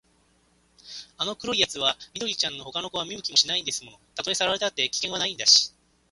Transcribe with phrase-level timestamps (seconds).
[1.19, 3.99] あの黒いやつは緑ちゃんのほかの子は見向きもしないんですもの。
[4.15, 5.75] たとえさらわれたって、危険はないんだし、